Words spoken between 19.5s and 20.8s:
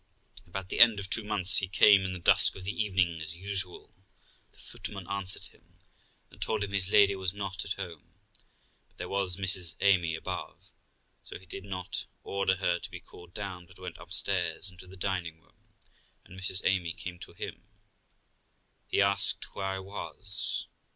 where I was.